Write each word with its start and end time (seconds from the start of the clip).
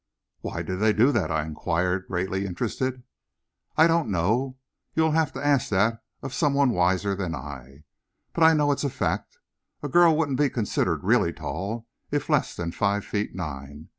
"Why 0.39 0.63
do 0.63 0.77
they 0.77 0.93
do 0.93 1.11
that?" 1.11 1.29
I 1.29 1.45
inquired, 1.45 2.07
greatly 2.07 2.47
interested. 2.47 3.03
"I 3.77 3.85
don't 3.85 4.09
know. 4.09 4.57
You'll 4.95 5.11
have 5.11 5.31
to 5.33 5.45
ask 5.45 5.69
that 5.69 6.01
of 6.23 6.33
some 6.33 6.55
one 6.55 6.71
wiser 6.71 7.13
than 7.15 7.35
I. 7.35 7.83
But 8.33 8.43
I 8.43 8.53
know 8.53 8.71
it's 8.71 8.83
a 8.83 8.89
fact. 8.89 9.37
A 9.83 9.87
girl 9.87 10.17
wouldn't 10.17 10.39
be 10.39 10.49
considered 10.49 11.03
really 11.03 11.31
tall 11.33 11.87
if 12.09 12.29
less 12.31 12.55
than 12.55 12.71
five 12.71 13.05
feet 13.05 13.35
nine. 13.35 13.89